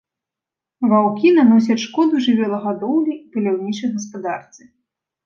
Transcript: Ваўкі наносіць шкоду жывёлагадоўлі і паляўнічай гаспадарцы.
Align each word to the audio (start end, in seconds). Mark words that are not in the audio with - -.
Ваўкі 0.93 1.27
наносіць 1.39 1.77
шкоду 1.87 2.21
жывёлагадоўлі 2.29 3.13
і 3.17 3.21
паляўнічай 3.37 3.89
гаспадарцы. 3.99 4.61